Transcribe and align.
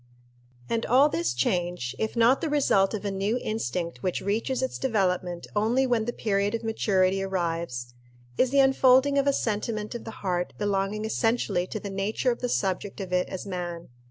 And 0.67 0.83
all 0.87 1.09
this 1.09 1.31
change, 1.35 1.95
if 1.99 2.15
not 2.17 2.41
the 2.41 2.49
result 2.49 2.95
of 2.95 3.05
a 3.05 3.11
new 3.11 3.37
instinct 3.37 4.01
which 4.01 4.19
reaches 4.19 4.63
its 4.63 4.79
development 4.79 5.45
only 5.55 5.85
when 5.85 6.05
the 6.05 6.11
period 6.11 6.55
of 6.55 6.63
maturity 6.63 7.21
arrives, 7.21 7.93
is 8.35 8.49
the 8.49 8.61
unfolding 8.61 9.19
of 9.19 9.27
a 9.27 9.31
sentiment 9.33 9.93
of 9.93 10.03
the 10.03 10.09
heart 10.25 10.53
belonging 10.57 11.05
essentially 11.05 11.67
to 11.67 11.79
the 11.79 11.91
nature 11.91 12.31
of 12.31 12.39
the 12.39 12.49
subject 12.49 12.99
of 12.99 13.13
it 13.13 13.29
as 13.29 13.45
man. 13.45 13.89